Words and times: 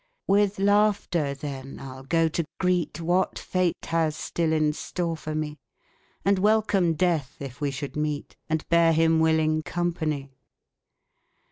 With 0.25 0.57
laughter, 0.57 1.35
then, 1.35 1.77
I'll 1.79 2.01
go 2.01 2.27
to 2.27 2.43
greet 2.59 2.99
What 3.01 3.37
Fate 3.37 3.77
has 3.89 4.15
still 4.15 4.51
in 4.51 4.73
store 4.73 5.15
for 5.15 5.35
me, 5.35 5.59
And 6.25 6.39
welcome 6.39 6.95
Death 6.95 7.35
if 7.39 7.61
we 7.61 7.69
should 7.69 7.95
meet, 7.95 8.35
And 8.49 8.67
bear 8.69 8.93
him 8.93 9.19
willing 9.19 9.61
company. 9.61 10.31